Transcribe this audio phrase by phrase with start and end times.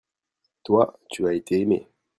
[0.63, 1.87] toi, tu as été aimé.